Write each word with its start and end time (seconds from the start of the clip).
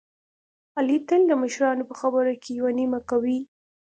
علي 0.77 0.97
تل 1.07 1.21
د 1.27 1.31
مشرانو 1.43 1.83
په 1.89 1.95
خبره 2.01 2.31
کې 2.41 2.49
یوه 2.59 2.71
نیمه 2.79 2.99
کوي. 3.09 3.39